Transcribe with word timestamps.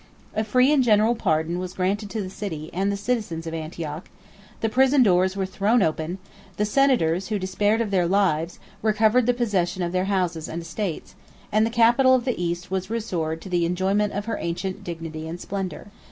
A 0.35 0.43
free 0.43 0.71
and 0.73 0.83
general 0.83 1.13
pardon 1.13 1.59
was 1.59 1.75
granted 1.75 2.09
to 2.09 2.23
the 2.23 2.29
city 2.31 2.71
and 2.73 2.97
citizens 2.97 3.45
of 3.45 3.53
Antioch; 3.53 4.09
the 4.61 4.67
prison 4.67 5.03
doors 5.03 5.37
were 5.37 5.45
thrown 5.45 5.83
open; 5.83 6.17
the 6.57 6.65
senators, 6.65 7.27
who 7.27 7.37
despaired 7.37 7.81
of 7.81 7.91
their 7.91 8.07
lives, 8.07 8.57
recovered 8.81 9.27
the 9.27 9.33
possession 9.35 9.83
of 9.83 9.91
their 9.91 10.05
houses 10.05 10.49
and 10.49 10.63
estates; 10.63 11.13
and 11.51 11.67
the 11.67 11.69
capital 11.69 12.15
of 12.15 12.25
the 12.25 12.43
East 12.43 12.71
was 12.71 12.89
restored 12.89 13.41
to 13.41 13.49
the 13.49 13.63
enjoyment 13.63 14.11
of 14.11 14.25
her 14.25 14.39
ancient 14.41 14.83
dignity 14.83 15.27
and 15.27 15.39
splendor. 15.39 15.91